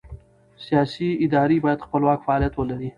سیاسي 0.65 1.07
ادارې 1.25 1.57
باید 1.65 1.83
خپلواک 1.85 2.19
فعالیت 2.25 2.53
ولري 2.55 2.89